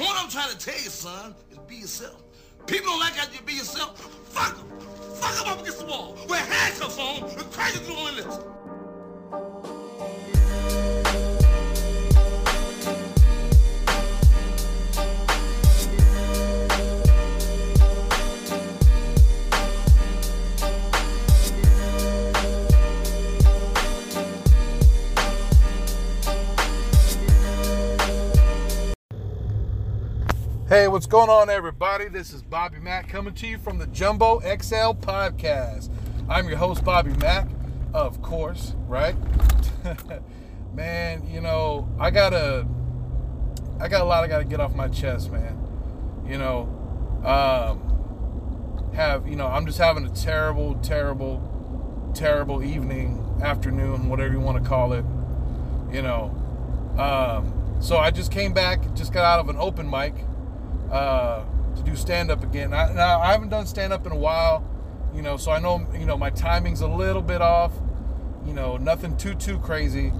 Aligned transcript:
What 0.00 0.16
I'm 0.16 0.30
trying 0.30 0.50
to 0.50 0.56
tell 0.56 0.80
you, 0.82 0.88
son, 0.88 1.34
is 1.50 1.58
be 1.68 1.74
yourself. 1.76 2.22
People 2.66 2.86
don't 2.86 3.00
like 3.00 3.12
how 3.16 3.30
you 3.34 3.42
be 3.42 3.52
yourself. 3.52 4.00
Fuck 4.00 4.56
them. 4.56 4.80
Fuck 5.16 5.36
them 5.36 5.48
up 5.52 5.60
against 5.60 5.80
the 5.80 5.84
wall. 5.84 6.16
Wear 6.26 6.40
handcuffs 6.40 6.98
on 6.98 7.24
and 7.24 7.52
crazy 7.52 7.80
through 7.80 7.96
on 7.96 8.16
the 8.16 8.22
lips. 8.22 8.38
Hey, 30.70 30.86
what's 30.86 31.06
going 31.06 31.28
on, 31.28 31.50
everybody? 31.50 32.06
This 32.06 32.32
is 32.32 32.44
Bobby 32.44 32.78
Mack 32.78 33.08
coming 33.08 33.34
to 33.34 33.46
you 33.48 33.58
from 33.58 33.78
the 33.78 33.88
Jumbo 33.88 34.38
XL 34.38 34.94
podcast. 34.94 35.90
I'm 36.28 36.46
your 36.46 36.58
host, 36.58 36.84
Bobby 36.84 37.12
Mack, 37.14 37.48
of 37.92 38.22
course, 38.22 38.76
right? 38.86 39.16
man, 40.72 41.26
you 41.28 41.40
know, 41.40 41.88
I 41.98 42.12
gotta, 42.12 42.68
I 43.80 43.88
got 43.88 44.02
a 44.02 44.04
lot 44.04 44.22
I 44.22 44.28
gotta 44.28 44.44
get 44.44 44.60
off 44.60 44.72
my 44.76 44.86
chest, 44.86 45.32
man. 45.32 45.58
You 46.24 46.38
know, 46.38 46.68
um, 47.24 48.92
have, 48.94 49.26
you 49.26 49.34
know, 49.34 49.48
I'm 49.48 49.66
just 49.66 49.78
having 49.78 50.06
a 50.06 50.10
terrible, 50.10 50.76
terrible, 50.76 52.12
terrible 52.14 52.62
evening, 52.62 53.40
afternoon, 53.42 54.08
whatever 54.08 54.32
you 54.32 54.38
want 54.38 54.62
to 54.62 54.68
call 54.68 54.92
it. 54.92 55.04
You 55.92 56.02
know, 56.02 56.32
um, 56.96 57.80
so 57.80 57.96
I 57.96 58.12
just 58.12 58.30
came 58.30 58.52
back, 58.52 58.94
just 58.94 59.12
got 59.12 59.24
out 59.24 59.40
of 59.40 59.48
an 59.48 59.56
open 59.56 59.90
mic 59.90 60.14
uh, 60.90 61.44
to 61.76 61.82
do 61.82 61.96
stand 61.96 62.30
up 62.30 62.42
again. 62.42 62.72
I, 62.72 62.92
now 62.92 63.20
I 63.20 63.32
haven't 63.32 63.50
done 63.50 63.66
stand 63.66 63.92
up 63.92 64.06
in 64.06 64.12
a 64.12 64.16
while, 64.16 64.64
you 65.14 65.22
know, 65.22 65.36
so 65.36 65.50
I 65.52 65.58
know 65.58 65.86
you 65.94 66.06
know 66.06 66.16
my 66.16 66.30
timing's 66.30 66.80
a 66.80 66.88
little 66.88 67.22
bit 67.22 67.40
off. 67.40 67.72
You 68.46 68.54
know, 68.54 68.76
nothing 68.76 69.16
too 69.16 69.34
too 69.34 69.58
crazy, 69.58 70.12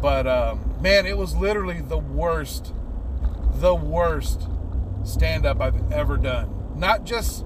but 0.00 0.26
um, 0.26 0.76
man, 0.80 1.06
it 1.06 1.16
was 1.16 1.34
literally 1.34 1.80
the 1.80 1.98
worst, 1.98 2.72
the 3.54 3.74
worst 3.74 4.48
stand 5.02 5.46
up 5.46 5.60
I've 5.60 5.92
ever 5.92 6.16
done. 6.16 6.50
Not 6.76 7.04
just 7.04 7.44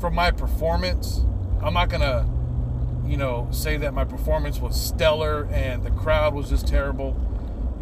for 0.00 0.10
my 0.10 0.30
performance. 0.30 1.20
I'm 1.62 1.72
not 1.72 1.88
gonna, 1.88 2.28
you 3.06 3.16
know, 3.16 3.48
say 3.50 3.78
that 3.78 3.94
my 3.94 4.04
performance 4.04 4.60
was 4.60 4.80
stellar 4.80 5.46
and 5.46 5.82
the 5.82 5.90
crowd 5.90 6.34
was 6.34 6.50
just 6.50 6.68
terrible. 6.68 7.18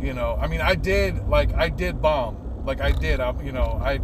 You 0.00 0.12
know, 0.12 0.38
I 0.40 0.46
mean, 0.46 0.60
I 0.60 0.74
did 0.76 1.28
like 1.28 1.52
I 1.54 1.68
did 1.68 2.00
bomb 2.00 2.43
like 2.64 2.80
I 2.80 2.92
did. 2.92 3.20
I'm, 3.20 3.44
you 3.44 3.52
know, 3.52 3.80
I, 3.82 4.00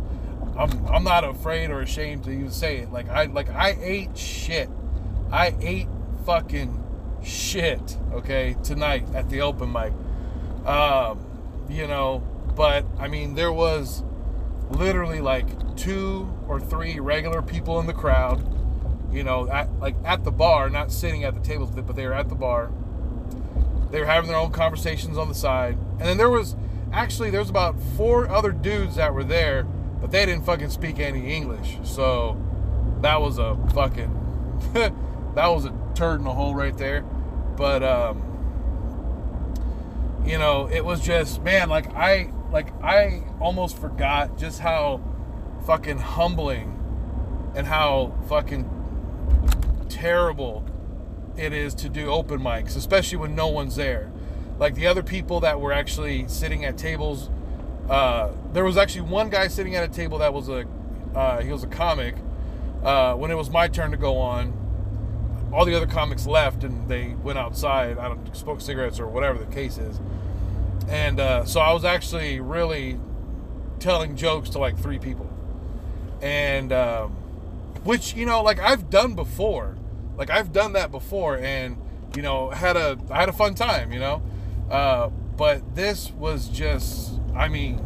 I'm, 0.58 0.86
I'm 0.86 1.04
not 1.04 1.24
afraid 1.24 1.70
or 1.70 1.80
ashamed 1.80 2.24
to 2.24 2.30
even 2.30 2.50
say 2.50 2.78
it. 2.78 2.92
Like 2.92 3.08
I, 3.08 3.26
like 3.26 3.50
I 3.50 3.76
ate 3.80 4.16
shit. 4.16 4.68
I 5.30 5.54
ate 5.60 5.88
fucking 6.26 6.82
shit. 7.24 7.96
Okay, 8.12 8.56
tonight 8.62 9.06
at 9.14 9.28
the 9.30 9.40
open 9.40 9.72
mic. 9.72 9.92
Um, 10.66 11.26
you 11.68 11.86
know, 11.86 12.22
but 12.56 12.84
I 12.98 13.08
mean, 13.08 13.34
there 13.34 13.52
was 13.52 14.02
literally 14.68 15.20
like 15.20 15.76
two 15.76 16.32
or 16.48 16.60
three 16.60 17.00
regular 17.00 17.42
people 17.42 17.80
in 17.80 17.86
the 17.86 17.92
crowd. 17.92 18.46
You 19.12 19.24
know, 19.24 19.48
at, 19.50 19.72
like 19.80 19.96
at 20.04 20.22
the 20.24 20.30
bar, 20.30 20.70
not 20.70 20.92
sitting 20.92 21.24
at 21.24 21.34
the 21.34 21.40
tables, 21.40 21.70
but 21.70 21.96
they 21.96 22.06
were 22.06 22.14
at 22.14 22.28
the 22.28 22.36
bar. 22.36 22.70
They 23.90 23.98
were 23.98 24.06
having 24.06 24.28
their 24.28 24.38
own 24.38 24.52
conversations 24.52 25.18
on 25.18 25.28
the 25.28 25.34
side, 25.34 25.76
and 25.98 26.02
then 26.02 26.16
there 26.16 26.30
was 26.30 26.54
Actually, 26.92 27.30
there's 27.30 27.50
about 27.50 27.80
four 27.96 28.28
other 28.28 28.50
dudes 28.50 28.96
that 28.96 29.14
were 29.14 29.22
there, 29.22 29.62
but 30.00 30.10
they 30.10 30.26
didn't 30.26 30.44
fucking 30.44 30.70
speak 30.70 30.98
any 30.98 31.32
English. 31.32 31.78
So 31.84 32.36
that 33.00 33.20
was 33.20 33.38
a 33.38 33.56
fucking 33.72 34.58
that 34.72 35.46
was 35.46 35.64
a 35.66 35.74
turd 35.94 36.20
in 36.20 36.26
a 36.26 36.34
hole 36.34 36.54
right 36.54 36.76
there. 36.76 37.02
But 37.56 37.82
um 37.84 38.26
you 40.24 40.36
know, 40.38 40.66
it 40.66 40.84
was 40.84 41.00
just 41.00 41.42
man, 41.42 41.68
like 41.68 41.94
I 41.94 42.32
like 42.50 42.72
I 42.82 43.22
almost 43.38 43.78
forgot 43.78 44.36
just 44.36 44.58
how 44.58 45.00
fucking 45.66 45.98
humbling 45.98 46.76
and 47.54 47.68
how 47.68 48.18
fucking 48.28 48.68
terrible 49.88 50.64
it 51.36 51.52
is 51.52 51.72
to 51.74 51.88
do 51.88 52.10
open 52.10 52.40
mics, 52.40 52.76
especially 52.76 53.18
when 53.18 53.36
no 53.36 53.46
one's 53.46 53.76
there 53.76 54.09
like 54.60 54.74
the 54.74 54.86
other 54.86 55.02
people 55.02 55.40
that 55.40 55.58
were 55.58 55.72
actually 55.72 56.28
sitting 56.28 56.64
at 56.64 56.76
tables. 56.76 57.30
Uh, 57.88 58.30
there 58.52 58.64
was 58.64 58.76
actually 58.76 59.00
one 59.00 59.30
guy 59.30 59.48
sitting 59.48 59.74
at 59.74 59.82
a 59.82 59.88
table 59.88 60.18
that 60.18 60.32
was 60.32 60.48
a 60.48 60.66
uh, 61.14 61.40
he 61.40 61.50
was 61.50 61.64
a 61.64 61.66
comic. 61.66 62.14
Uh, 62.84 63.14
when 63.14 63.30
it 63.30 63.34
was 63.34 63.50
my 63.50 63.66
turn 63.66 63.90
to 63.90 63.96
go 63.96 64.16
on, 64.18 65.50
all 65.52 65.64
the 65.64 65.74
other 65.74 65.86
comics 65.86 66.26
left 66.26 66.62
and 66.62 66.88
they 66.88 67.14
went 67.22 67.38
outside. 67.38 67.98
I 67.98 68.08
don't 68.08 68.36
smoke 68.36 68.60
cigarettes 68.60 69.00
or 69.00 69.08
whatever 69.08 69.38
the 69.38 69.52
case 69.52 69.78
is. 69.78 69.98
And 70.88 71.18
uh, 71.18 71.44
so 71.44 71.60
I 71.60 71.72
was 71.72 71.84
actually 71.84 72.40
really 72.40 73.00
telling 73.80 74.14
jokes 74.14 74.50
to 74.50 74.58
like 74.58 74.78
three 74.78 74.98
people, 74.98 75.28
and 76.20 76.72
um, 76.72 77.12
which 77.82 78.14
you 78.14 78.26
know, 78.26 78.42
like 78.42 78.60
I've 78.60 78.90
done 78.90 79.14
before. 79.14 79.76
Like 80.16 80.28
I've 80.28 80.52
done 80.52 80.74
that 80.74 80.90
before, 80.90 81.38
and 81.38 81.78
you 82.14 82.20
know, 82.20 82.50
had 82.50 82.76
a 82.76 82.98
I 83.10 83.20
had 83.20 83.30
a 83.30 83.32
fun 83.32 83.54
time. 83.54 83.92
You 83.92 84.00
know, 84.00 84.22
uh, 84.70 85.08
but 85.36 85.74
this 85.74 86.10
was 86.12 86.48
just, 86.48 87.18
I 87.34 87.48
mean, 87.48 87.80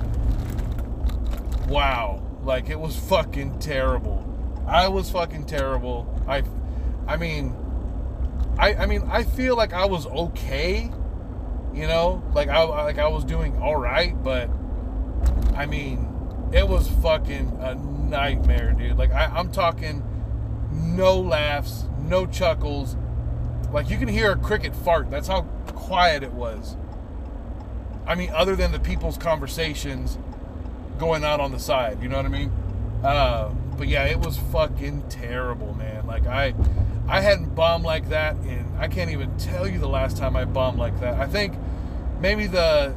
wow. 1.68 2.20
Like 2.42 2.68
it 2.68 2.78
was 2.78 2.96
fucking 2.96 3.58
terrible. 3.58 4.20
I 4.66 4.88
was 4.88 5.10
fucking 5.10 5.46
terrible. 5.46 6.22
I, 6.28 6.42
I 7.06 7.16
mean, 7.16 7.54
I, 8.58 8.74
I 8.74 8.86
mean, 8.86 9.02
I 9.10 9.24
feel 9.24 9.56
like 9.56 9.72
I 9.72 9.86
was 9.86 10.06
okay. 10.06 10.90
You 11.72 11.86
know, 11.88 12.22
like 12.34 12.48
I, 12.48 12.62
like 12.62 12.98
I 12.98 13.08
was 13.08 13.24
doing 13.24 13.56
all 13.60 13.76
right, 13.76 14.14
but 14.22 14.48
I 15.56 15.66
mean, 15.66 16.08
it 16.52 16.68
was 16.68 16.88
fucking 16.88 17.58
a 17.60 17.74
nightmare, 17.74 18.72
dude. 18.72 18.96
Like 18.96 19.10
I, 19.10 19.24
I'm 19.24 19.50
talking, 19.50 20.04
no 20.70 21.18
laughs, 21.18 21.86
no 21.98 22.26
chuckles. 22.26 22.96
Like 23.72 23.90
you 23.90 23.98
can 23.98 24.06
hear 24.06 24.30
a 24.30 24.36
cricket 24.36 24.74
fart. 24.76 25.10
That's 25.10 25.26
how 25.26 25.48
quiet 25.84 26.22
it 26.22 26.32
was. 26.32 26.76
I 28.06 28.14
mean, 28.14 28.30
other 28.34 28.56
than 28.56 28.72
the 28.72 28.80
people's 28.80 29.16
conversations 29.16 30.18
going 30.98 31.24
out 31.24 31.40
on 31.40 31.52
the 31.52 31.58
side, 31.58 32.02
you 32.02 32.08
know 32.08 32.16
what 32.16 32.26
I 32.26 32.30
mean? 32.30 32.52
Uh, 33.02 33.50
but 33.76 33.88
yeah, 33.88 34.04
it 34.04 34.18
was 34.18 34.36
fucking 34.36 35.08
terrible, 35.08 35.74
man. 35.74 36.06
Like 36.06 36.26
I, 36.26 36.54
I 37.08 37.20
hadn't 37.20 37.54
bombed 37.54 37.84
like 37.84 38.08
that 38.08 38.36
in 38.38 38.64
I 38.78 38.88
can't 38.88 39.10
even 39.10 39.36
tell 39.38 39.68
you 39.68 39.78
the 39.78 39.88
last 39.88 40.16
time 40.16 40.36
I 40.36 40.44
bombed 40.44 40.78
like 40.78 40.98
that. 41.00 41.14
I 41.20 41.26
think 41.26 41.54
maybe 42.20 42.46
the 42.46 42.94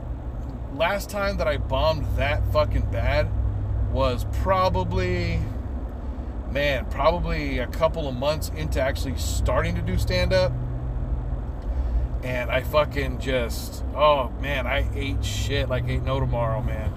last 0.74 1.10
time 1.10 1.38
that 1.38 1.48
I 1.48 1.58
bombed 1.58 2.06
that 2.18 2.42
fucking 2.52 2.90
bad 2.92 3.30
was 3.92 4.26
probably 4.42 5.40
man, 6.52 6.86
probably 6.86 7.60
a 7.60 7.68
couple 7.68 8.08
of 8.08 8.16
months 8.16 8.50
into 8.56 8.82
actually 8.82 9.18
starting 9.18 9.76
to 9.76 9.82
do 9.82 9.98
stand 9.98 10.34
up 10.34 10.52
and 12.24 12.50
I 12.50 12.62
fucking 12.62 13.20
just 13.20 13.84
oh 13.96 14.30
man, 14.42 14.68
I 14.68 14.90
ate 14.96 15.24
shit 15.24 15.70
like 15.70 15.88
ain't 15.88 16.06
no 16.06 16.20
tomorrow, 16.20 16.62
man. 16.62 16.94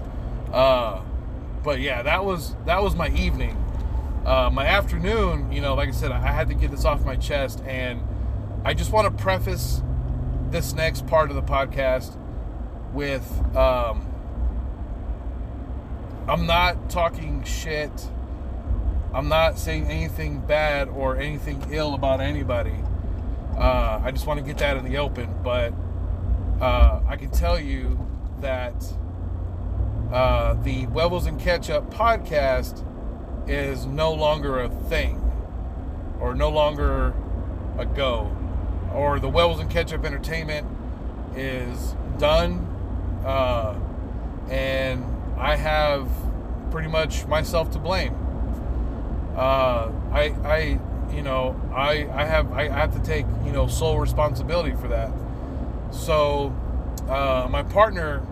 Uh, 0.51 1.01
but 1.63 1.79
yeah, 1.79 2.01
that 2.03 2.25
was 2.25 2.55
that 2.65 2.81
was 2.81 2.95
my 2.95 3.09
evening. 3.09 3.57
Uh, 4.25 4.49
my 4.51 4.65
afternoon, 4.65 5.51
you 5.51 5.61
know, 5.61 5.73
like 5.73 5.89
I 5.89 5.91
said, 5.93 6.11
I 6.11 6.31
had 6.31 6.47
to 6.49 6.53
get 6.53 6.69
this 6.69 6.85
off 6.85 7.03
my 7.03 7.15
chest, 7.15 7.63
and 7.65 8.01
I 8.63 8.73
just 8.73 8.91
want 8.91 9.05
to 9.17 9.23
preface 9.23 9.81
this 10.51 10.73
next 10.73 11.07
part 11.07 11.29
of 11.31 11.35
the 11.35 11.41
podcast 11.41 12.15
with 12.93 13.25
um, 13.55 14.07
I'm 16.27 16.45
not 16.45 16.89
talking 16.89 17.43
shit. 17.43 17.91
I'm 19.13 19.27
not 19.27 19.57
saying 19.57 19.87
anything 19.87 20.39
bad 20.39 20.87
or 20.87 21.17
anything 21.17 21.63
ill 21.71 21.93
about 21.93 22.21
anybody. 22.21 22.75
Uh, 23.61 24.01
I 24.03 24.09
just 24.09 24.25
want 24.25 24.39
to 24.39 24.43
get 24.45 24.57
that 24.57 24.75
in 24.77 24.85
the 24.85 24.97
open, 24.97 25.29
but 25.43 25.71
uh, 26.59 26.99
I 27.07 27.15
can 27.15 27.29
tell 27.29 27.59
you 27.59 28.03
that 28.39 28.73
uh, 30.11 30.55
the 30.63 30.87
Webbles 30.87 31.27
and 31.27 31.39
Ketchup 31.39 31.91
podcast 31.91 32.83
is 33.47 33.85
no 33.85 34.13
longer 34.13 34.61
a 34.61 34.67
thing, 34.67 35.21
or 36.19 36.33
no 36.33 36.49
longer 36.49 37.13
a 37.77 37.85
go, 37.85 38.35
or 38.95 39.19
the 39.19 39.29
Webbles 39.29 39.59
and 39.59 39.69
Ketchup 39.69 40.05
Entertainment 40.05 40.67
is 41.35 41.95
done, 42.17 42.65
uh, 43.23 43.75
and 44.49 45.05
I 45.37 45.55
have 45.55 46.09
pretty 46.71 46.87
much 46.89 47.27
myself 47.27 47.69
to 47.73 47.77
blame. 47.77 48.15
Uh, 49.35 49.91
I, 50.11 50.35
I 50.43 50.79
you 51.13 51.21
know, 51.21 51.59
I 51.73 52.07
I 52.13 52.25
have 52.25 52.51
I 52.53 52.69
have 52.69 52.93
to 52.93 53.01
take 53.01 53.25
you 53.45 53.51
know 53.51 53.67
sole 53.67 53.99
responsibility 53.99 54.75
for 54.75 54.87
that. 54.87 55.11
So 55.91 56.55
uh, 57.09 57.47
my 57.49 57.63
partner 57.63 58.25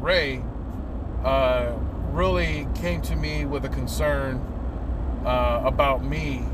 Ray 0.00 0.42
uh, 1.24 1.72
really 2.10 2.66
came 2.74 3.02
to 3.02 3.16
me 3.16 3.44
with 3.44 3.64
a 3.64 3.68
concern 3.68 4.40
uh, 5.24 5.62
about 5.64 6.04
me 6.04 6.44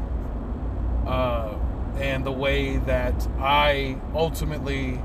uh, 1.06 1.54
and 1.96 2.24
the 2.24 2.32
way 2.32 2.78
that 2.78 3.26
I 3.38 3.96
ultimately, 4.14 5.00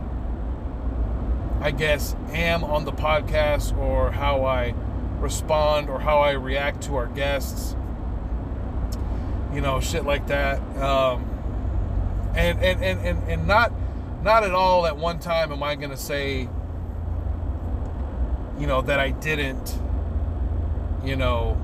I 1.62 1.71
guess, 1.71 2.15
am 2.31 2.63
on 2.63 2.85
the 2.85 2.91
podcast 2.91 3.77
or 3.77 4.12
how 4.12 4.45
I 4.45 4.73
respond 5.19 5.89
or 5.89 6.00
how 6.00 6.19
I 6.19 6.31
react 6.31 6.83
to 6.83 6.95
our 6.95 7.07
guests. 7.07 7.75
You 9.54 9.62
know, 9.62 9.80
shit 9.80 10.06
like 10.06 10.28
that. 10.28 10.60
Um, 10.78 11.25
and, 12.36 12.62
and, 12.63 12.84
and, 12.84 13.00
and, 13.06 13.30
and 13.30 13.48
not 13.48 13.72
not 14.22 14.44
at 14.44 14.54
all 14.54 14.86
at 14.86 14.98
one 14.98 15.19
time 15.19 15.51
am 15.51 15.63
I 15.63 15.75
gonna 15.75 15.98
say, 15.98 16.50
you 18.60 18.68
know, 18.68 18.81
that 18.81 19.00
I 19.00 19.12
didn't, 19.12 19.80
you 21.04 21.16
know, 21.16 21.57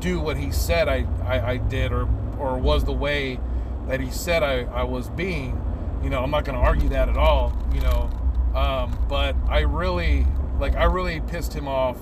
do 0.00 0.18
what 0.18 0.36
he 0.36 0.50
said 0.50 0.88
I, 0.88 1.06
I, 1.24 1.52
I 1.52 1.56
did 1.56 1.92
or 1.92 2.08
or 2.38 2.58
was 2.58 2.84
the 2.84 2.92
way 2.92 3.38
that 3.86 4.00
he 4.00 4.10
said 4.10 4.42
I, 4.42 4.62
I 4.64 4.82
was 4.84 5.08
being. 5.08 5.60
You 6.02 6.10
know, 6.10 6.22
I'm 6.22 6.30
not 6.32 6.44
gonna 6.44 6.58
argue 6.58 6.88
that 6.88 7.08
at 7.08 7.16
all, 7.16 7.56
you 7.72 7.80
know. 7.80 8.10
Um, 8.54 8.98
but 9.08 9.36
I 9.48 9.60
really 9.60 10.26
like 10.58 10.74
I 10.74 10.84
really 10.84 11.20
pissed 11.20 11.54
him 11.54 11.68
off 11.68 11.96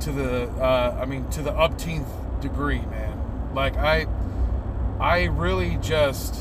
to 0.00 0.12
the 0.12 0.44
uh, 0.62 0.96
I 1.00 1.04
mean 1.04 1.28
to 1.30 1.42
the 1.42 1.50
upteenth 1.50 2.08
degree, 2.40 2.80
man. 2.80 3.50
Like 3.54 3.76
I 3.76 4.06
I 5.00 5.24
really 5.24 5.76
just 5.76 6.34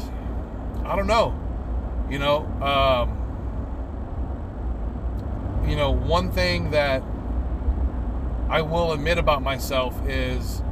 I 0.85 0.95
don't 0.95 1.07
know. 1.07 1.39
You 2.09 2.19
know, 2.19 2.45
um, 2.61 3.17
you 5.67 5.75
know, 5.75 5.91
one 5.91 6.31
thing 6.31 6.71
that 6.71 7.03
I 8.49 8.61
will 8.61 8.93
admit 8.93 9.17
about 9.17 9.41
myself 9.41 9.93
is, 10.07 10.63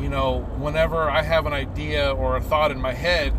you 0.00 0.08
know, 0.08 0.40
whenever 0.56 1.10
I 1.10 1.20
have 1.22 1.44
an 1.44 1.52
idea 1.52 2.10
or 2.10 2.36
a 2.36 2.40
thought 2.40 2.70
in 2.70 2.80
my 2.80 2.94
head, 2.94 3.34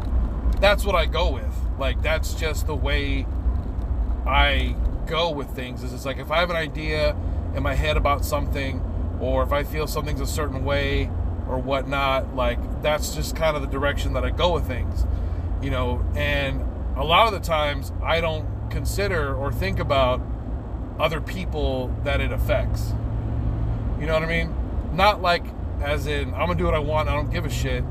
that's 0.61 0.85
what 0.85 0.95
I 0.95 1.07
go 1.07 1.31
with. 1.31 1.55
Like 1.79 2.01
that's 2.03 2.35
just 2.35 2.67
the 2.67 2.75
way 2.75 3.25
I 4.27 4.75
go 5.07 5.31
with 5.31 5.49
things. 5.49 5.83
Is 5.83 5.93
it's 5.93 6.05
like 6.05 6.17
if 6.17 6.29
I 6.29 6.39
have 6.39 6.51
an 6.51 6.55
idea 6.55 7.15
in 7.55 7.63
my 7.63 7.73
head 7.73 7.97
about 7.97 8.23
something, 8.23 8.79
or 9.19 9.41
if 9.41 9.51
I 9.51 9.63
feel 9.63 9.87
something's 9.87 10.21
a 10.21 10.27
certain 10.27 10.63
way 10.63 11.09
or 11.49 11.57
whatnot, 11.57 12.35
like 12.35 12.59
that's 12.81 13.15
just 13.15 13.35
kind 13.35 13.55
of 13.55 13.61
the 13.61 13.67
direction 13.67 14.13
that 14.13 14.23
I 14.23 14.29
go 14.29 14.53
with 14.53 14.67
things 14.67 15.05
you 15.61 15.69
know, 15.69 16.05
and 16.15 16.61
a 16.95 17.03
lot 17.03 17.27
of 17.27 17.33
the 17.33 17.45
times 17.45 17.91
I 18.03 18.21
don't 18.21 18.69
consider 18.69 19.33
or 19.33 19.51
think 19.51 19.79
about 19.79 20.21
other 20.99 21.21
people 21.21 21.93
that 22.03 22.21
it 22.21 22.31
affects. 22.31 22.93
You 23.99 24.05
know 24.05 24.13
what 24.13 24.23
I 24.23 24.27
mean? 24.27 24.53
Not 24.93 25.21
like 25.21 25.43
as 25.81 26.07
in 26.07 26.33
I'm 26.33 26.47
gonna 26.47 26.55
do 26.55 26.65
what 26.65 26.73
I 26.73 26.79
want, 26.79 27.09
I 27.09 27.13
don't 27.13 27.31
give 27.31 27.45
a 27.45 27.49
shit 27.49 27.83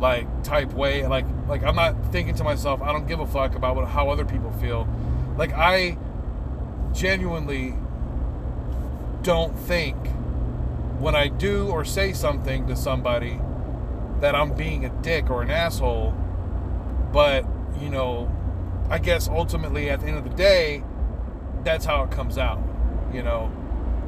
like 0.00 0.26
type 0.42 0.72
way. 0.72 1.06
Like 1.06 1.26
like 1.48 1.62
I'm 1.62 1.76
not 1.76 2.12
thinking 2.12 2.34
to 2.36 2.44
myself, 2.44 2.82
I 2.82 2.92
don't 2.92 3.06
give 3.06 3.20
a 3.20 3.26
fuck 3.26 3.54
about 3.54 3.76
what, 3.76 3.88
how 3.88 4.10
other 4.10 4.24
people 4.24 4.52
feel. 4.52 4.88
Like 5.36 5.52
I 5.52 5.96
genuinely 6.92 7.74
don't 9.22 9.58
think 9.58 9.96
when 11.02 11.16
I 11.16 11.28
do 11.28 11.68
or 11.68 11.84
say 11.84 12.12
something 12.12 12.66
to 12.68 12.76
somebody 12.76 13.40
that 14.20 14.34
I'm 14.34 14.54
being 14.54 14.84
a 14.84 15.02
dick 15.02 15.28
or 15.30 15.42
an 15.42 15.50
asshole 15.50 16.14
but, 17.12 17.44
you 17.78 17.90
know, 17.90 18.30
I 18.88 18.98
guess 18.98 19.28
ultimately 19.28 19.90
at 19.90 20.00
the 20.00 20.06
end 20.06 20.16
of 20.16 20.24
the 20.24 20.30
day, 20.30 20.82
that's 21.62 21.84
how 21.84 22.02
it 22.04 22.10
comes 22.10 22.38
out, 22.38 22.60
you 23.12 23.22
know. 23.22 23.52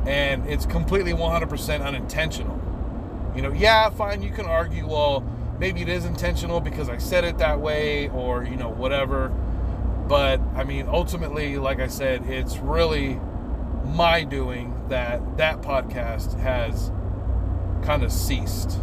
And 0.07 0.47
it's 0.47 0.67
completely 0.67 1.13
100% 1.13 1.85
unintentional. 1.85 2.61
You 3.37 3.43
know, 3.43 3.53
yeah, 3.53 3.91
fine, 3.91 4.23
you 4.23 4.31
can 4.31 4.47
argue, 4.47 4.87
well, 4.87 5.21
maybe 5.59 5.83
it 5.83 5.89
is 5.89 6.05
intentional 6.05 6.61
because 6.61 6.89
I 6.89 6.99
said 6.99 7.25
it 7.25 7.39
that 7.39 7.61
way 7.61 8.09
or, 8.09 8.45
you 8.45 8.57
know, 8.57 8.71
whatever. 8.71 9.29
But 10.09 10.41
I 10.55 10.65
mean, 10.65 10.87
ultimately, 10.89 11.59
like 11.59 11.81
I 11.81 11.89
said, 11.89 12.27
it's 12.27 12.57
really 12.59 13.21
my 13.85 14.25
doing 14.25 14.89
that 14.89 15.37
that 15.37 15.63
podcast 15.63 16.39
has 16.41 16.91
kind 17.85 18.03
of 18.03 18.13
ceased. 18.13 18.79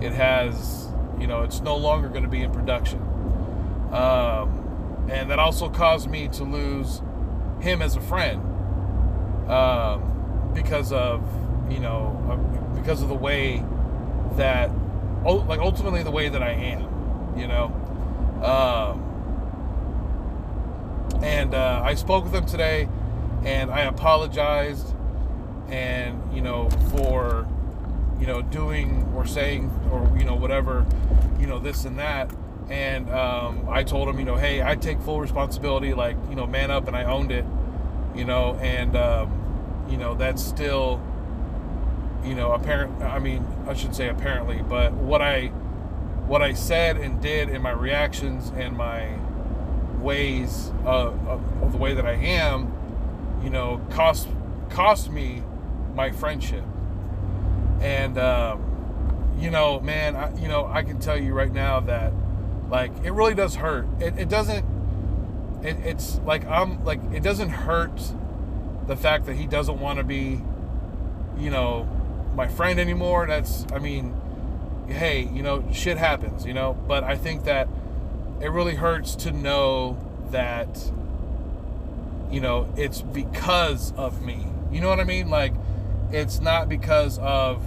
It 0.00 0.12
has, 0.12 0.88
you 1.18 1.26
know, 1.26 1.42
it's 1.42 1.60
no 1.60 1.76
longer 1.76 2.08
going 2.08 2.22
to 2.22 2.28
be 2.28 2.42
in 2.42 2.52
production. 2.52 3.00
Um, 3.92 5.06
and 5.10 5.30
that 5.30 5.38
also 5.38 5.70
caused 5.70 6.10
me 6.10 6.28
to 6.28 6.44
lose 6.44 7.00
him 7.60 7.82
as 7.82 7.96
a 7.96 8.00
friend 8.00 8.40
um, 9.50 10.52
because 10.54 10.92
of 10.92 11.22
you 11.70 11.80
know 11.80 12.72
because 12.76 13.02
of 13.02 13.08
the 13.08 13.14
way 13.14 13.64
that 14.36 14.70
like 15.24 15.60
ultimately 15.60 16.02
the 16.02 16.10
way 16.10 16.28
that 16.28 16.42
I 16.42 16.50
am, 16.50 17.36
you 17.36 17.46
know. 17.46 17.66
Um, 18.42 19.04
and 21.22 21.54
uh, 21.54 21.82
I 21.84 21.94
spoke 21.94 22.24
with 22.24 22.34
him 22.34 22.46
today, 22.46 22.88
and 23.44 23.70
I 23.70 23.80
apologized, 23.82 24.94
and 25.68 26.34
you 26.34 26.40
know 26.40 26.70
for 26.90 27.46
you 28.20 28.26
know 28.26 28.42
doing 28.42 29.10
or 29.14 29.26
saying 29.26 29.70
or 29.92 30.16
you 30.18 30.24
know 30.24 30.34
whatever, 30.34 30.86
you 31.38 31.46
know 31.46 31.58
this 31.58 31.84
and 31.84 31.98
that 31.98 32.30
and 32.70 33.08
um, 33.10 33.66
I 33.70 33.82
told 33.82 34.08
him, 34.08 34.18
you 34.18 34.24
know, 34.24 34.36
hey, 34.36 34.62
I 34.62 34.74
take 34.76 35.00
full 35.00 35.20
responsibility, 35.20 35.94
like, 35.94 36.16
you 36.28 36.36
know, 36.36 36.46
man 36.46 36.70
up, 36.70 36.86
and 36.86 36.94
I 36.94 37.04
owned 37.04 37.32
it, 37.32 37.44
you 38.14 38.24
know, 38.24 38.58
and, 38.60 38.94
um, 38.94 39.86
you 39.88 39.96
know, 39.96 40.14
that's 40.14 40.44
still, 40.44 41.00
you 42.24 42.34
know, 42.34 42.52
apparent. 42.52 43.02
I 43.02 43.18
mean, 43.18 43.46
I 43.66 43.72
should 43.72 43.94
say 43.94 44.08
apparently, 44.08 44.60
but 44.62 44.92
what 44.92 45.22
I, 45.22 45.46
what 46.26 46.42
I 46.42 46.52
said 46.52 46.98
and 46.98 47.22
did 47.22 47.48
in 47.48 47.62
my 47.62 47.70
reactions 47.70 48.52
and 48.54 48.76
my 48.76 49.14
ways 49.98 50.70
of, 50.84 51.26
of, 51.26 51.62
of 51.62 51.72
the 51.72 51.78
way 51.78 51.94
that 51.94 52.04
I 52.04 52.12
am, 52.14 52.70
you 53.42 53.50
know, 53.50 53.80
cost 53.90 54.28
cost 54.70 55.10
me 55.10 55.42
my 55.94 56.10
friendship, 56.10 56.64
and 57.80 58.18
um, 58.18 59.34
you 59.38 59.50
know, 59.50 59.80
man, 59.80 60.16
I, 60.16 60.36
you 60.38 60.48
know, 60.48 60.66
I 60.66 60.82
can 60.82 60.98
tell 60.98 61.18
you 61.18 61.32
right 61.34 61.52
now 61.52 61.80
that 61.80 62.12
like 62.70 62.92
it 63.04 63.12
really 63.12 63.34
does 63.34 63.56
hurt. 63.56 63.86
It, 64.00 64.18
it 64.18 64.28
doesn't. 64.28 64.64
It, 65.64 65.76
it's 65.84 66.20
like 66.20 66.46
I'm 66.46 66.84
like 66.84 67.00
it 67.12 67.22
doesn't 67.22 67.50
hurt 67.50 68.00
the 68.86 68.96
fact 68.96 69.26
that 69.26 69.36
he 69.36 69.46
doesn't 69.46 69.80
want 69.80 69.98
to 69.98 70.04
be, 70.04 70.40
you 71.38 71.50
know, 71.50 71.88
my 72.34 72.48
friend 72.48 72.78
anymore. 72.78 73.26
That's 73.26 73.66
I 73.72 73.78
mean, 73.78 74.14
hey, 74.88 75.28
you 75.32 75.42
know, 75.42 75.64
shit 75.72 75.98
happens, 75.98 76.44
you 76.46 76.54
know. 76.54 76.74
But 76.86 77.04
I 77.04 77.16
think 77.16 77.44
that 77.44 77.68
it 78.40 78.50
really 78.50 78.74
hurts 78.74 79.16
to 79.16 79.32
know 79.32 79.98
that, 80.30 80.92
you 82.30 82.40
know, 82.40 82.72
it's 82.76 83.02
because 83.02 83.92
of 83.92 84.22
me. 84.22 84.46
You 84.70 84.80
know 84.80 84.88
what 84.88 85.00
I 85.00 85.04
mean? 85.04 85.30
Like, 85.30 85.54
it's 86.10 86.40
not 86.40 86.68
because 86.68 87.18
of, 87.18 87.62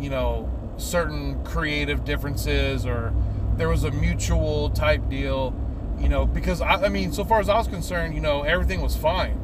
you 0.00 0.10
know, 0.10 0.50
certain 0.76 1.42
creative 1.44 2.04
differences 2.04 2.86
or 2.86 3.14
there 3.56 3.68
was 3.68 3.84
a 3.84 3.90
mutual 3.90 4.70
type 4.70 5.08
deal, 5.08 5.54
you 5.98 6.08
know, 6.08 6.26
because 6.26 6.60
I, 6.60 6.74
I 6.74 6.88
mean, 6.88 7.12
so 7.12 7.24
far 7.24 7.40
as 7.40 7.48
I 7.48 7.56
was 7.56 7.68
concerned, 7.68 8.14
you 8.14 8.20
know, 8.20 8.42
everything 8.42 8.80
was 8.80 8.96
fine. 8.96 9.38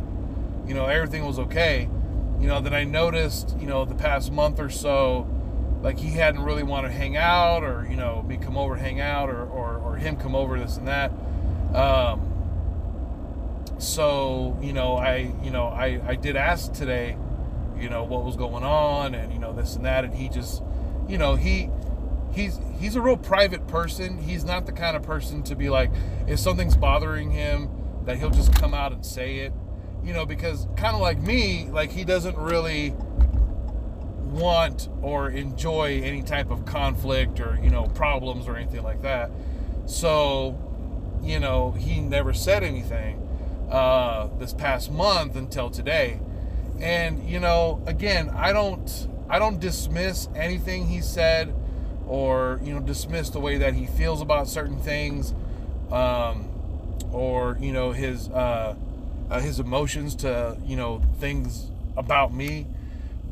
You 0.67 0.75
know, 0.75 0.87
everything 0.87 1.25
was 1.25 1.39
okay. 1.39 1.89
You 2.41 2.47
know, 2.47 2.61
that 2.61 2.75
I 2.75 2.85
noticed, 2.85 3.57
you 3.59 3.67
know, 3.67 3.85
the 3.85 3.95
past 3.95 4.33
month 4.33 4.61
or 4.61 4.71
so, 4.71 5.27
like 5.83 5.99
he 5.99 6.11
hadn't 6.11 6.43
really 6.43 6.63
wanted 6.63 6.89
to 6.89 6.95
hang 6.95 7.17
out 7.17 7.63
or, 7.63 7.87
you 7.89 7.97
know, 7.97 8.23
me 8.23 8.37
come 8.37 8.57
over 8.57 8.77
hang 8.77 9.01
out 9.01 9.29
or, 9.29 9.45
or, 9.45 9.77
or 9.79 9.97
him 9.97 10.17
come 10.17 10.35
over 10.35 10.59
this 10.59 10.77
and 10.77 10.89
that. 10.89 11.13
Um, 11.75 12.28
so, 13.79 14.59
you 14.61 14.73
know, 14.73 14.97
I, 14.97 15.33
you 15.43 15.51
know, 15.51 15.67
I, 15.67 16.01
I 16.05 16.15
did 16.17 16.37
ask 16.37 16.73
today, 16.73 17.17
you 17.79 17.89
know, 17.89 18.03
what 18.03 18.25
was 18.25 18.37
going 18.37 18.65
on 18.65 19.15
and, 19.15 19.33
you 19.33 19.39
know, 19.39 19.53
this 19.53 19.77
and 19.77 19.85
that. 19.85 20.05
And 20.05 20.13
he 20.13 20.29
just, 20.29 20.63
you 21.09 21.17
know, 21.17 21.37
he 21.37 21.71
he's 22.33 22.61
he's 22.81 22.97
a 22.97 23.01
real 23.01 23.17
private 23.17 23.69
person. 23.69 24.19
He's 24.19 24.45
not 24.45 24.67
the 24.67 24.73
kind 24.73 24.97
of 24.97 25.03
person 25.03 25.45
to 25.45 25.55
be 25.55 25.71
like 25.71 25.93
if 26.27 26.41
something's 26.41 26.77
bothering 26.77 27.31
him 27.31 27.71
that 28.05 28.19
he'll 28.19 28.31
just 28.31 28.53
come 28.53 28.75
out 28.75 28.93
and 28.93 29.07
say 29.07 29.39
it. 29.39 29.53
You 30.03 30.13
know, 30.13 30.27
because 30.27 30.67
kind 30.77 30.95
of 30.95 31.01
like 31.01 31.21
me, 31.21 31.69
like 31.71 31.93
he 31.93 32.05
doesn't 32.05 32.37
really 32.37 32.95
want 34.25 34.89
or 35.03 35.31
enjoy 35.31 36.01
any 36.03 36.23
type 36.23 36.51
of 36.51 36.65
conflict 36.67 37.41
or, 37.41 37.59
you 37.63 37.71
know, 37.71 37.85
problems 37.87 38.49
or 38.49 38.57
anything 38.57 38.83
like 38.83 39.03
that. 39.03 39.31
So, 39.87 40.59
you 41.23 41.39
know, 41.39 41.73
he 41.73 42.01
never 42.01 42.35
said 42.35 42.63
anything 42.65 43.28
uh, 43.71 44.29
this 44.39 44.53
past 44.53 44.91
month 44.91 45.37
until 45.37 45.71
today. 45.71 46.21
And, 46.81 47.29
you 47.29 47.41
know, 47.41 47.83
again, 47.87 48.31
I 48.31 48.53
don't 48.53 49.09
I 49.29 49.39
don't 49.39 49.61
dismiss 49.61 50.29
anything 50.35 50.87
he 50.87 51.03
said 51.03 51.55
or 52.07 52.59
you 52.63 52.73
know 52.73 52.81
dismiss 52.81 53.29
the 53.31 53.41
way 53.41 53.59
that 53.59 53.75
he 53.75 53.85
feels 53.85 54.23
about 54.23 54.49
certain 54.49 54.79
things 54.79 55.35
um, 55.93 56.49
or 57.13 57.59
you 57.61 57.73
know 57.73 57.93
his 57.93 58.29
uh, 58.31 58.75
uh, 59.31 59.41
his 59.41 59.61
emotions 59.61 60.15
to 60.17 60.57
you 60.65 60.77
know 60.77 61.03
things 61.19 61.71
about 61.97 62.33
me. 62.33 62.67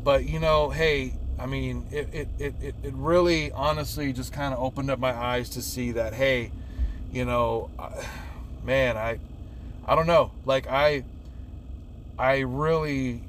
But 0.05 0.29
you 0.29 0.39
know, 0.39 0.71
hey, 0.71 1.15
I 1.39 1.47
mean, 1.47 1.87
it 1.91 2.09
it 2.13 2.29
it, 2.39 2.55
it 2.61 2.95
really 2.95 3.51
honestly 3.53 4.13
just 4.13 4.33
kind 4.33 4.53
of 4.55 4.61
opened 4.61 4.91
up 4.91 4.99
my 4.99 5.13
eyes 5.13 5.49
to 5.51 5.63
see 5.63 5.93
that 5.93 6.15
hey, 6.15 6.51
you 7.13 7.25
know, 7.25 7.71
man, 8.65 8.97
I 8.97 9.19
I 9.87 9.95
don't 9.95 10.07
know, 10.09 10.33
like 10.45 10.67
I 10.67 11.05
I 12.19 12.41
really 12.41 13.23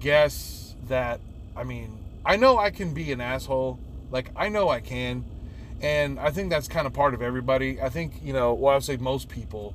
guess 0.00 0.74
that 0.88 1.20
I 1.56 1.64
mean 1.64 1.98
I 2.24 2.36
know 2.36 2.58
I 2.58 2.70
can 2.70 2.94
be 2.94 3.12
an 3.12 3.20
asshole. 3.20 3.78
Like 4.10 4.30
I 4.34 4.48
know 4.48 4.70
I 4.70 4.80
can. 4.80 5.24
And 5.82 6.18
I 6.18 6.30
think 6.30 6.48
that's 6.48 6.68
kind 6.68 6.86
of 6.86 6.94
part 6.94 7.12
of 7.12 7.20
everybody. 7.20 7.80
I 7.82 7.90
think, 7.90 8.14
you 8.22 8.32
know, 8.32 8.54
well 8.54 8.72
I 8.72 8.76
would 8.76 8.84
say 8.84 8.96
most 8.96 9.28
people, 9.28 9.74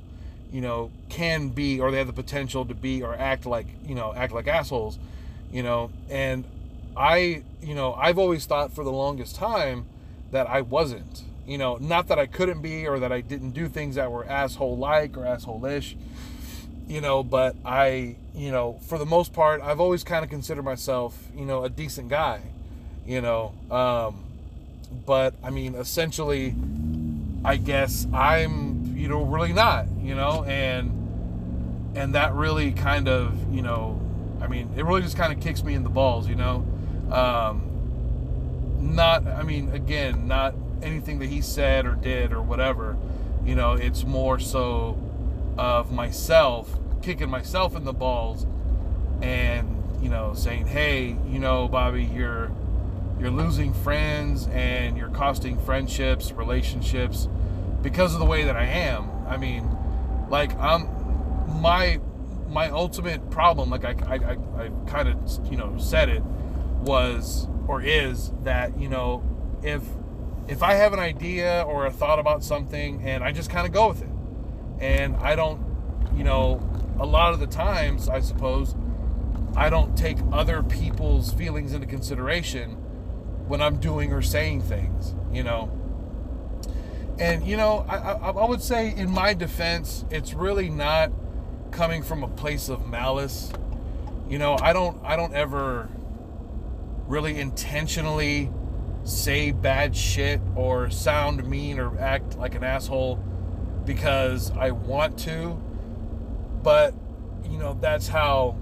you 0.50 0.60
know, 0.60 0.90
can 1.08 1.50
be 1.50 1.78
or 1.80 1.92
they 1.92 1.98
have 1.98 2.08
the 2.08 2.12
potential 2.12 2.64
to 2.64 2.74
be 2.74 3.02
or 3.02 3.14
act 3.14 3.46
like, 3.46 3.66
you 3.86 3.94
know, 3.94 4.12
act 4.12 4.32
like 4.32 4.48
assholes, 4.48 4.98
you 5.52 5.62
know. 5.62 5.92
And 6.08 6.44
I, 6.96 7.44
you 7.62 7.76
know, 7.76 7.94
I've 7.94 8.18
always 8.18 8.46
thought 8.46 8.72
for 8.72 8.82
the 8.82 8.90
longest 8.90 9.36
time 9.36 9.86
that 10.32 10.48
I 10.48 10.62
wasn't. 10.62 11.22
You 11.46 11.58
know, 11.58 11.76
not 11.76 12.08
that 12.08 12.18
I 12.18 12.26
couldn't 12.26 12.62
be 12.62 12.86
or 12.86 12.98
that 13.00 13.12
I 13.12 13.20
didn't 13.20 13.50
do 13.50 13.68
things 13.68 13.96
that 13.96 14.10
were 14.10 14.24
asshole 14.24 14.76
like 14.76 15.16
or 15.16 15.26
asshole 15.26 15.64
ish 15.66 15.96
you 16.90 17.00
know, 17.00 17.22
but 17.22 17.54
I, 17.64 18.16
you 18.34 18.50
know, 18.50 18.80
for 18.82 18.98
the 18.98 19.06
most 19.06 19.32
part, 19.32 19.60
I've 19.62 19.78
always 19.78 20.02
kind 20.02 20.24
of 20.24 20.30
considered 20.30 20.64
myself, 20.64 21.16
you 21.36 21.44
know, 21.44 21.62
a 21.62 21.70
decent 21.70 22.08
guy, 22.08 22.40
you 23.06 23.20
know. 23.20 23.54
Um, 23.70 24.24
but 25.06 25.34
I 25.44 25.50
mean, 25.50 25.76
essentially, 25.76 26.56
I 27.44 27.58
guess 27.58 28.08
I'm, 28.12 28.96
you 28.96 29.06
know, 29.06 29.22
really 29.22 29.52
not, 29.52 29.86
you 30.00 30.16
know, 30.16 30.42
and 30.42 31.92
and 31.94 32.16
that 32.16 32.34
really 32.34 32.72
kind 32.72 33.08
of, 33.08 33.54
you 33.54 33.62
know, 33.62 34.00
I 34.40 34.48
mean, 34.48 34.72
it 34.76 34.84
really 34.84 35.02
just 35.02 35.16
kind 35.16 35.32
of 35.32 35.38
kicks 35.38 35.62
me 35.62 35.74
in 35.74 35.84
the 35.84 35.90
balls, 35.90 36.26
you 36.26 36.34
know. 36.34 36.66
Um, 37.12 37.68
not, 38.80 39.28
I 39.28 39.44
mean, 39.44 39.70
again, 39.70 40.26
not 40.26 40.56
anything 40.82 41.18
that 41.20 41.28
he 41.28 41.40
said 41.40 41.86
or 41.86 41.94
did 41.94 42.32
or 42.32 42.42
whatever, 42.42 42.96
you 43.44 43.54
know. 43.54 43.72
It's 43.72 44.04
more 44.04 44.38
so 44.38 44.98
of 45.58 45.92
myself 45.92 46.78
kicking 47.02 47.30
myself 47.30 47.74
in 47.76 47.84
the 47.84 47.92
balls 47.92 48.46
and 49.22 49.82
you 50.02 50.08
know 50.08 50.32
saying 50.34 50.66
hey 50.66 51.16
you 51.28 51.38
know 51.38 51.68
bobby 51.68 52.04
you're 52.04 52.50
you're 53.18 53.30
losing 53.30 53.72
friends 53.72 54.48
and 54.52 54.96
you're 54.96 55.10
costing 55.10 55.58
friendships 55.58 56.32
relationships 56.32 57.28
because 57.82 58.14
of 58.14 58.20
the 58.20 58.26
way 58.26 58.44
that 58.44 58.56
i 58.56 58.64
am 58.64 59.10
i 59.26 59.36
mean 59.36 59.68
like 60.28 60.56
i'm 60.58 60.88
my 61.60 62.00
my 62.48 62.68
ultimate 62.70 63.30
problem 63.30 63.70
like 63.70 63.84
i 63.84 63.94
i, 64.06 64.14
I, 64.14 64.64
I 64.64 64.70
kind 64.86 65.08
of 65.08 65.50
you 65.50 65.56
know 65.56 65.76
said 65.78 66.08
it 66.08 66.22
was 66.82 67.46
or 67.66 67.82
is 67.82 68.32
that 68.42 68.78
you 68.78 68.88
know 68.88 69.22
if 69.62 69.82
if 70.48 70.62
i 70.62 70.74
have 70.74 70.92
an 70.92 70.98
idea 70.98 71.62
or 71.66 71.86
a 71.86 71.90
thought 71.90 72.18
about 72.18 72.42
something 72.42 73.02
and 73.02 73.22
i 73.24 73.32
just 73.32 73.50
kind 73.50 73.66
of 73.66 73.72
go 73.72 73.88
with 73.88 74.02
it 74.02 74.08
and 74.80 75.16
i 75.16 75.34
don't 75.34 75.60
you 76.16 76.24
know 76.24 76.60
a 77.00 77.06
lot 77.06 77.32
of 77.32 77.40
the 77.40 77.46
times, 77.46 78.08
I 78.10 78.20
suppose, 78.20 78.76
I 79.56 79.70
don't 79.70 79.96
take 79.96 80.18
other 80.32 80.62
people's 80.62 81.32
feelings 81.32 81.72
into 81.72 81.86
consideration 81.86 82.72
when 83.48 83.62
I'm 83.62 83.80
doing 83.80 84.12
or 84.12 84.20
saying 84.20 84.60
things, 84.60 85.14
you 85.32 85.42
know. 85.42 85.72
And 87.18 87.44
you 87.46 87.56
know, 87.56 87.86
I, 87.88 87.96
I, 87.96 88.30
I, 88.30 88.48
would 88.48 88.62
say, 88.62 88.94
in 88.94 89.10
my 89.10 89.32
defense, 89.34 90.04
it's 90.10 90.34
really 90.34 90.68
not 90.68 91.10
coming 91.70 92.02
from 92.02 92.22
a 92.22 92.28
place 92.28 92.68
of 92.68 92.86
malice. 92.86 93.50
You 94.28 94.38
know, 94.38 94.56
I 94.60 94.72
don't, 94.72 95.02
I 95.02 95.16
don't 95.16 95.34
ever 95.34 95.88
really 97.08 97.40
intentionally 97.40 98.50
say 99.04 99.50
bad 99.50 99.96
shit 99.96 100.40
or 100.54 100.90
sound 100.90 101.44
mean 101.48 101.78
or 101.78 101.98
act 101.98 102.36
like 102.38 102.54
an 102.54 102.64
asshole 102.64 103.16
because 103.84 104.50
I 104.52 104.70
want 104.70 105.18
to 105.20 105.60
but 106.62 106.94
you 107.48 107.58
know 107.58 107.76
that's 107.80 108.08
how 108.08 108.56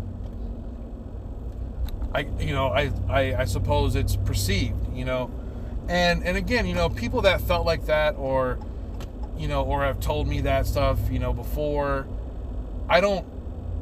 I 2.14 2.20
you 2.38 2.54
know 2.54 2.68
I, 2.68 2.92
I 3.08 3.34
I 3.40 3.44
suppose 3.44 3.96
it's 3.96 4.16
perceived 4.16 4.94
you 4.94 5.04
know? 5.04 5.30
And 5.88 6.24
and 6.24 6.36
again 6.36 6.66
you 6.66 6.74
know 6.74 6.88
people 6.88 7.22
that 7.22 7.40
felt 7.40 7.66
like 7.66 7.86
that 7.86 8.16
or 8.16 8.58
you 9.36 9.48
know 9.48 9.64
or 9.64 9.82
have 9.84 10.00
told 10.00 10.28
me 10.28 10.40
that 10.42 10.66
stuff 10.66 10.98
you 11.10 11.18
know 11.18 11.32
before 11.32 12.06
I 12.88 13.00
don't 13.00 13.26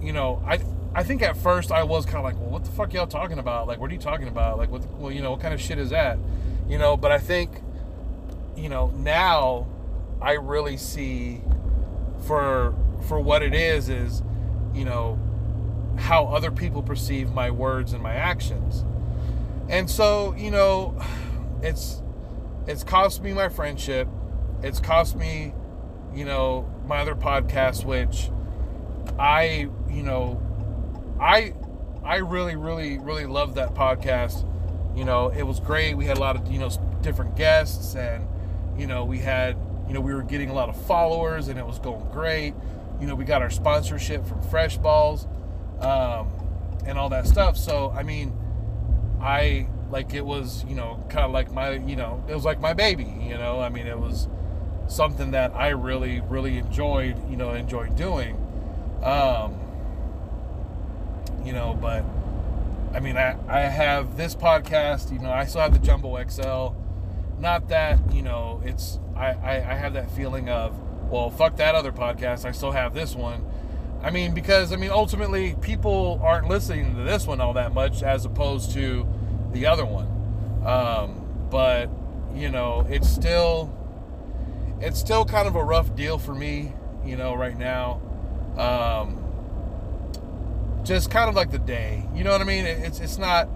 you 0.01 0.13
know 0.13 0.43
I 0.47 0.59
I 0.97 1.05
think 1.05 1.23
at 1.23 1.37
first 1.37 1.71
I 1.71 1.85
was 1.85 2.07
kind 2.07 2.19
of 2.19 2.25
like 2.25 2.41
well 2.41 2.51
what 2.51 2.65
the 2.65 2.73
fuck 2.73 2.93
y'all 2.93 3.07
talking 3.07 3.39
about 3.39 3.69
like 3.69 3.79
what 3.79 3.91
are 3.91 3.95
you 3.95 4.01
talking 4.01 4.27
about 4.27 4.59
like 4.59 4.71
what 4.71 4.83
the, 4.83 4.89
well 4.89 5.13
you 5.13 5.23
know 5.23 5.31
what 5.31 5.41
kind 5.41 5.55
of 5.55 5.61
shit 5.61 5.79
is 5.79 5.91
that 5.91 6.19
you 6.69 6.79
know 6.79 6.97
but 6.97 7.13
I 7.13 7.19
think 7.19 7.61
you 8.57 8.69
know 8.69 8.89
now 8.97 9.69
I 10.21 10.33
really 10.33 10.77
see 10.77 11.43
for 12.27 12.75
for 13.07 13.21
what 13.21 13.43
it 13.43 13.55
is 13.55 13.89
is, 13.89 14.23
you 14.75 14.85
know, 14.85 15.19
how 15.99 16.27
other 16.27 16.51
people 16.51 16.83
perceive 16.83 17.33
my 17.33 17.51
words 17.51 17.93
and 17.93 18.03
my 18.03 18.15
actions. 18.15 18.85
And 19.69 19.91
so, 19.91 20.35
you 20.37 20.51
know, 20.51 21.01
it's 21.63 22.03
it's 22.67 22.85
cost 22.85 23.23
me 23.23 23.33
my 23.33 23.49
friendship. 23.49 24.09
It's 24.63 24.81
cost 24.81 25.17
me, 25.17 25.55
you 26.15 26.25
know, 26.25 26.71
my 26.87 26.99
other 26.99 27.15
podcast 27.15 27.85
which 27.85 28.31
I, 29.19 29.69
you 29.89 30.03
know, 30.03 30.43
I 31.21 31.55
I 32.05 32.17
really 32.17 32.57
really 32.57 32.99
really 32.99 33.27
loved 33.27 33.57
that 33.57 33.75
podcast. 33.75 34.45
You 34.97 35.05
know, 35.05 35.29
it 35.29 35.43
was 35.43 35.61
great. 35.61 35.97
We 35.97 36.07
had 36.07 36.17
a 36.17 36.21
lot 36.21 36.37
of, 36.37 36.51
you 36.51 36.59
know, 36.59 36.71
different 37.03 37.37
guests 37.37 37.95
and 37.95 38.27
you 38.79 38.87
know, 38.87 39.05
we 39.05 39.19
had, 39.19 39.57
you 39.89 39.95
know, 39.95 40.01
we 40.01 40.15
were 40.15 40.23
getting 40.23 40.51
a 40.51 40.55
lot 40.55 40.69
of 40.69 40.87
followers 40.87 41.49
and 41.49 41.59
it 41.59 41.67
was 41.67 41.79
going 41.79 42.09
great 42.11 42.55
you 43.01 43.07
know, 43.07 43.15
we 43.15 43.25
got 43.25 43.43
our 43.43 43.51
sponsorship 43.51 44.27
from 44.27 44.43
Fresh 44.43 44.79
Balls 44.79 45.27
um, 45.81 46.31
and 46.87 46.99
all 46.99 47.09
that 47.11 47.27
stuff. 47.27 47.57
So, 47.57 47.91
I 47.97 48.03
mean, 48.03 48.33
I 49.21 49.69
like 49.91 50.15
it 50.15 50.25
was, 50.25 50.65
you 50.65 50.75
know, 50.75 51.05
kind 51.09 51.25
of 51.25 51.31
like 51.33 51.53
my, 51.53 51.73
you 51.73 51.97
know, 51.97 52.25
it 52.29 52.35
was 52.35 52.45
like 52.45 52.61
my 52.61 52.73
baby, 52.73 53.05
you 53.21 53.37
know. 53.37 53.61
I 53.61 53.69
mean, 53.69 53.87
it 53.87 53.99
was 53.99 54.29
something 54.89 55.33
that 55.33 55.55
I 55.55 55.69
really, 55.69 56.21
really 56.23 56.59
enjoyed, 56.59 57.31
you 57.31 57.37
know, 57.37 57.53
enjoyed 57.53 57.97
doing. 57.97 58.37
Um, 59.03 59.61
you 61.47 61.53
know, 61.53 61.79
but 61.81 62.05
I 62.93 63.01
mean, 63.01 63.17
I, 63.17 63.37
I 63.47 63.61
have 63.61 64.17
this 64.17 64.35
podcast, 64.35 65.13
you 65.13 65.21
know, 65.21 65.31
I 65.31 65.45
still 65.45 65.61
have 65.61 65.73
the 65.73 65.79
Jumbo 65.79 66.23
XL. 66.29 66.75
Not 67.39 67.69
that, 67.69 68.01
you 68.13 68.23
know, 68.23 68.61
it's, 68.65 68.99
I, 69.15 69.33
I, 69.33 69.55
I 69.57 69.75
have 69.75 69.93
that 69.95 70.11
feeling 70.11 70.49
of, 70.49 70.77
well, 71.11 71.31
fuck 71.31 71.57
that 71.57 71.75
other 71.75 71.93
podcast. 71.93 72.45
I 72.45 72.53
still 72.53 72.73
have 72.73 72.95
this 72.95 73.15
one. 73.15 73.45
I 74.03 74.11
mean, 74.11 74.35
because, 74.35 74.73
I 74.73 74.77
mean, 74.77 74.91
ultimately, 74.91 75.55
people 75.61 76.21
aren't 76.23 76.49
listening 76.49 76.97
to 76.97 77.03
this 77.03 77.27
one 77.27 77.41
all 77.41 77.53
that 77.53 77.73
much 77.73 78.03
as 78.03 78.25
opposed 78.25 78.73
to 78.73 79.07
the 79.53 79.67
other 79.67 79.85
one. 79.85 80.07
Um, 80.67 81.49
but, 81.51 81.91
you 82.35 82.51
know, 82.51 82.87
it's 82.89 83.09
still, 83.09 83.73
it's 84.81 84.99
still 84.99 85.25
kind 85.25 85.47
of 85.47 85.55
a 85.55 85.63
rough 85.63 85.95
deal 85.95 86.19
for 86.19 86.35
me, 86.35 86.73
you 87.05 87.17
know, 87.17 87.35
right 87.35 87.57
now. 87.57 88.01
Um, 88.57 89.26
just 90.87 91.11
kind 91.11 91.29
of 91.29 91.35
like 91.35 91.51
the 91.51 91.59
day, 91.59 92.09
you 92.15 92.23
know 92.23 92.31
what 92.31 92.41
I 92.41 92.45
mean? 92.45 92.65
It's, 92.65 93.01
it's 93.01 93.19
not, 93.19 93.49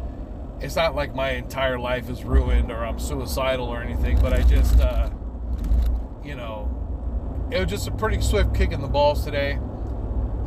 it's 0.61 0.75
not 0.75 0.97
like 0.97 1.15
my 1.15 1.31
entire 1.31 1.79
life 1.79 2.11
is 2.11 2.25
ruined 2.25 2.73
or 2.73 2.85
I'm 2.85 2.99
suicidal 2.99 3.67
or 3.67 3.81
anything, 3.81 4.21
but 4.21 4.33
I 4.33 4.43
just, 4.43 4.79
uh, 4.81 5.11
you 6.25 6.35
know, 6.35 7.49
it 7.53 7.61
was 7.61 7.69
just 7.69 7.87
a 7.89 7.93
pretty 7.93 8.21
swift 8.21 8.55
kick 8.55 8.73
in 8.73 8.81
the 8.81 8.89
balls 8.89 9.25
today, 9.25 9.59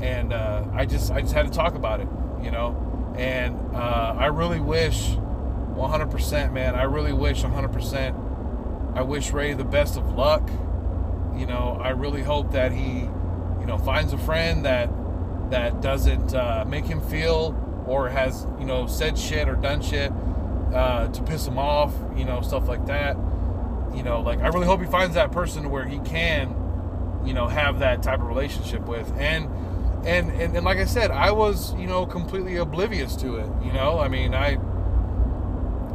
and 0.01 0.33
uh, 0.33 0.65
I 0.73 0.85
just 0.85 1.11
I 1.11 1.21
just 1.21 1.33
had 1.33 1.45
to 1.45 1.51
talk 1.51 1.75
about 1.75 1.99
it, 1.99 2.07
you 2.41 2.51
know. 2.51 3.13
And 3.17 3.57
uh, 3.75 4.15
I 4.17 4.27
really 4.27 4.59
wish, 4.59 5.09
100%, 5.11 6.53
man. 6.53 6.75
I 6.75 6.83
really 6.83 7.13
wish 7.13 7.43
100%. 7.43 8.95
I 8.95 9.01
wish 9.01 9.31
Ray 9.31 9.53
the 9.53 9.63
best 9.63 9.97
of 9.97 10.13
luck. 10.13 10.49
You 11.35 11.45
know, 11.45 11.79
I 11.81 11.89
really 11.89 12.21
hope 12.21 12.51
that 12.51 12.71
he, 12.71 13.01
you 13.59 13.65
know, 13.65 13.77
finds 13.77 14.13
a 14.13 14.17
friend 14.17 14.65
that 14.65 14.89
that 15.53 15.81
doesn't 15.81 16.33
uh, 16.33 16.65
make 16.67 16.83
him 16.83 16.99
feel 16.99 17.55
or 17.85 18.09
has 18.09 18.47
you 18.59 18.65
know 18.65 18.87
said 18.87 19.17
shit 19.17 19.47
or 19.47 19.55
done 19.55 19.83
shit 19.83 20.11
uh, 20.73 21.07
to 21.09 21.21
piss 21.21 21.45
him 21.47 21.59
off. 21.59 21.93
You 22.17 22.25
know, 22.25 22.41
stuff 22.41 22.67
like 22.67 22.87
that. 22.87 23.15
You 23.95 24.01
know, 24.01 24.21
like 24.21 24.39
I 24.39 24.47
really 24.47 24.65
hope 24.65 24.81
he 24.81 24.87
finds 24.87 25.13
that 25.13 25.31
person 25.31 25.69
where 25.69 25.85
he 25.85 25.99
can 25.99 26.55
you 27.23 27.35
know 27.35 27.47
have 27.47 27.79
that 27.79 28.01
type 28.01 28.19
of 28.19 28.25
relationship 28.25 28.81
with 28.87 29.11
and 29.17 29.47
and, 30.05 30.31
and 30.31 30.55
and 30.55 30.65
like 30.65 30.79
I 30.79 30.85
said, 30.85 31.11
I 31.11 31.31
was 31.31 31.75
you 31.75 31.85
know 31.85 32.07
completely 32.07 32.57
oblivious 32.57 33.15
to 33.17 33.37
it. 33.37 33.49
You 33.63 33.71
know, 33.73 33.99
I 33.99 34.07
mean, 34.07 34.33
I 34.33 34.55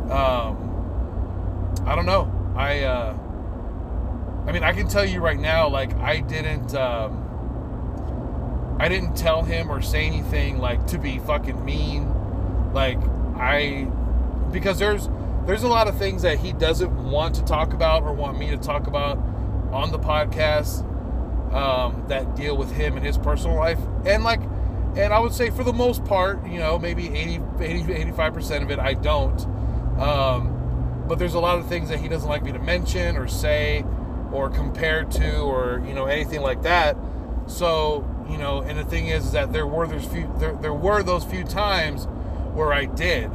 um, 0.08 1.82
I 1.84 1.96
don't 1.96 2.06
know. 2.06 2.32
I 2.54 2.84
uh, 2.84 3.18
I 4.46 4.52
mean, 4.52 4.62
I 4.62 4.72
can 4.72 4.86
tell 4.86 5.04
you 5.04 5.20
right 5.20 5.38
now, 5.38 5.68
like 5.68 5.92
I 5.96 6.20
didn't 6.20 6.76
um, 6.76 7.27
I 8.78 8.88
didn't 8.88 9.16
tell 9.16 9.42
him 9.42 9.70
or 9.70 9.82
say 9.82 10.06
anything 10.06 10.58
like 10.58 10.86
to 10.88 10.98
be 10.98 11.18
fucking 11.18 11.64
mean. 11.64 12.12
Like 12.72 12.98
I 13.36 13.88
because 14.52 14.78
there's 14.78 15.08
there's 15.46 15.62
a 15.62 15.68
lot 15.68 15.88
of 15.88 15.96
things 15.98 16.22
that 16.22 16.38
he 16.38 16.52
doesn't 16.52 17.10
want 17.10 17.34
to 17.36 17.44
talk 17.44 17.72
about 17.72 18.02
or 18.02 18.12
want 18.12 18.38
me 18.38 18.50
to 18.50 18.56
talk 18.56 18.86
about 18.86 19.18
on 19.72 19.90
the 19.90 19.98
podcast 19.98 20.84
um, 21.52 22.04
that 22.08 22.36
deal 22.36 22.56
with 22.56 22.70
him 22.72 22.96
and 22.96 23.04
his 23.04 23.18
personal 23.18 23.56
life. 23.56 23.78
And 24.06 24.24
like 24.24 24.42
and 24.96 25.12
I 25.12 25.18
would 25.18 25.32
say 25.32 25.50
for 25.50 25.64
the 25.64 25.72
most 25.72 26.04
part, 26.04 26.44
you 26.46 26.58
know, 26.58 26.78
maybe 26.78 27.08
80, 27.08 27.40
80 27.60 28.12
85% 28.12 28.62
of 28.62 28.70
it 28.70 28.78
I 28.78 28.94
don't. 28.94 29.40
Um, 30.00 31.04
but 31.08 31.18
there's 31.18 31.34
a 31.34 31.40
lot 31.40 31.58
of 31.58 31.68
things 31.68 31.88
that 31.88 31.98
he 31.98 32.08
doesn't 32.08 32.28
like 32.28 32.42
me 32.42 32.52
to 32.52 32.58
mention 32.58 33.16
or 33.16 33.28
say 33.28 33.84
or 34.32 34.50
compare 34.50 35.04
to 35.04 35.36
or, 35.40 35.82
you 35.86 35.94
know, 35.94 36.06
anything 36.06 36.42
like 36.42 36.62
that. 36.62 36.96
So, 37.46 38.04
you 38.28 38.38
know, 38.38 38.60
and 38.60 38.78
the 38.78 38.84
thing 38.84 39.08
is, 39.08 39.32
that 39.32 39.52
there 39.52 39.66
were 39.66 39.86
those 39.86 40.04
few 40.06 40.32
there, 40.38 40.54
there 40.54 40.74
were 40.74 41.02
those 41.02 41.24
few 41.24 41.44
times 41.44 42.06
where 42.54 42.72
I 42.72 42.84
did. 42.86 43.30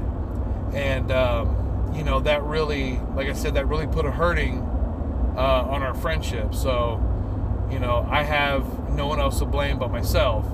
And 0.74 1.12
um, 1.12 1.92
you 1.96 2.04
know, 2.04 2.20
that 2.22 2.44
really 2.44 3.00
like 3.16 3.28
I 3.28 3.34
said, 3.34 3.56
that 3.56 3.68
really 3.68 3.88
put 3.88 4.06
a 4.06 4.12
hurting 4.12 4.60
uh, 5.38 5.68
on 5.70 5.84
our 5.84 5.94
friendship. 5.94 6.54
So, 6.54 7.02
you 7.72 7.80
know, 7.80 8.08
I 8.10 8.24
have 8.24 8.90
no 8.90 9.08
one 9.08 9.20
else 9.20 9.40
to 9.40 9.46
blame 9.46 9.80
but 9.80 9.92
myself 9.92 10.46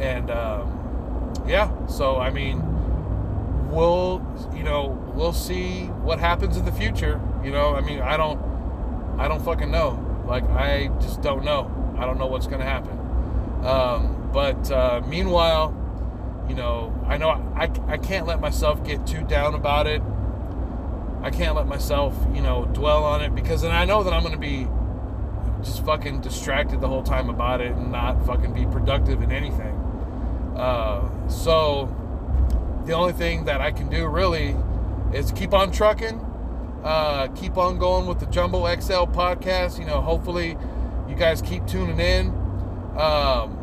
and 0.00 0.30
um, 0.30 1.32
yeah, 1.46 1.86
so 1.86 2.18
I 2.18 2.30
mean, 2.30 2.60
we'll 3.70 4.22
you 4.54 4.62
know 4.62 4.86
we'll 5.14 5.32
see 5.32 5.84
what 5.86 6.18
happens 6.18 6.56
in 6.56 6.64
the 6.64 6.72
future. 6.72 7.20
You 7.44 7.50
know, 7.50 7.74
I 7.74 7.80
mean, 7.80 8.00
I 8.00 8.16
don't 8.16 8.40
I 9.18 9.28
don't 9.28 9.44
fucking 9.44 9.70
know. 9.70 10.24
Like 10.26 10.44
I 10.50 10.88
just 11.00 11.22
don't 11.22 11.44
know. 11.44 11.70
I 11.98 12.06
don't 12.06 12.18
know 12.18 12.26
what's 12.26 12.46
gonna 12.46 12.64
happen. 12.64 12.98
Um, 13.64 14.30
but 14.32 14.70
uh, 14.70 15.02
meanwhile, 15.06 15.74
you 16.48 16.54
know, 16.54 16.94
I 17.06 17.16
know 17.16 17.30
I, 17.30 17.70
I 17.86 17.96
can't 17.96 18.26
let 18.26 18.40
myself 18.40 18.84
get 18.84 19.06
too 19.06 19.24
down 19.24 19.54
about 19.54 19.86
it. 19.86 20.02
I 21.22 21.30
can't 21.30 21.56
let 21.56 21.66
myself, 21.66 22.14
you 22.34 22.42
know, 22.42 22.66
dwell 22.66 23.04
on 23.04 23.22
it 23.22 23.34
because 23.34 23.62
then 23.62 23.70
I 23.70 23.86
know 23.86 24.02
that 24.02 24.12
I'm 24.12 24.22
going 24.22 24.34
to 24.34 24.38
be 24.38 24.68
just 25.62 25.84
fucking 25.86 26.20
distracted 26.20 26.82
the 26.82 26.88
whole 26.88 27.02
time 27.02 27.30
about 27.30 27.62
it 27.62 27.72
and 27.72 27.90
not 27.90 28.26
fucking 28.26 28.52
be 28.52 28.66
productive 28.66 29.22
in 29.22 29.32
anything. 29.32 29.74
Uh, 30.54 31.28
so 31.28 31.86
the 32.84 32.92
only 32.92 33.14
thing 33.14 33.46
that 33.46 33.62
I 33.62 33.70
can 33.70 33.88
do 33.88 34.06
really 34.06 34.54
is 35.14 35.32
keep 35.32 35.54
on 35.54 35.72
trucking, 35.72 36.20
uh, 36.84 37.28
keep 37.28 37.56
on 37.56 37.78
going 37.78 38.06
with 38.06 38.20
the 38.20 38.26
Jumbo 38.26 38.66
XL 38.66 39.06
podcast. 39.06 39.78
You 39.78 39.86
know, 39.86 40.02
hopefully 40.02 40.58
you 41.08 41.14
guys 41.14 41.40
keep 41.40 41.66
tuning 41.66 41.98
in. 41.98 42.28
Um, 42.98 43.53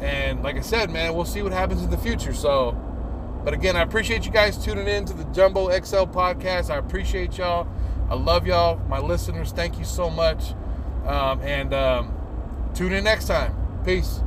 and 0.00 0.42
like 0.42 0.56
I 0.56 0.60
said, 0.60 0.90
man, 0.90 1.14
we'll 1.14 1.24
see 1.24 1.42
what 1.42 1.52
happens 1.52 1.82
in 1.82 1.90
the 1.90 1.98
future. 1.98 2.34
So, 2.34 2.72
but 3.44 3.54
again, 3.54 3.76
I 3.76 3.82
appreciate 3.82 4.24
you 4.26 4.32
guys 4.32 4.62
tuning 4.62 4.88
in 4.88 5.04
to 5.06 5.12
the 5.12 5.24
Jumbo 5.24 5.68
XL 5.70 6.06
podcast. 6.06 6.70
I 6.70 6.76
appreciate 6.76 7.38
y'all. 7.38 7.68
I 8.10 8.14
love 8.14 8.46
y'all, 8.46 8.78
my 8.88 8.98
listeners. 8.98 9.52
Thank 9.52 9.78
you 9.78 9.84
so 9.84 10.10
much. 10.10 10.52
Um, 11.06 11.40
and 11.42 11.72
um, 11.74 12.14
tune 12.74 12.92
in 12.92 13.04
next 13.04 13.26
time. 13.26 13.54
Peace. 13.84 14.23